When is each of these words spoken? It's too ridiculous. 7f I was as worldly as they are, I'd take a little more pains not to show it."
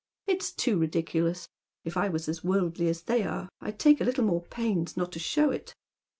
It's 0.25 0.51
too 0.51 0.79
ridiculous. 0.79 1.47
7f 1.85 1.95
I 1.97 2.09
was 2.09 2.27
as 2.27 2.43
worldly 2.43 2.87
as 2.87 3.03
they 3.03 3.21
are, 3.21 3.49
I'd 3.59 3.77
take 3.77 4.01
a 4.01 4.03
little 4.03 4.23
more 4.25 4.41
pains 4.41 4.97
not 4.97 5.11
to 5.11 5.19
show 5.19 5.51
it." 5.51 5.75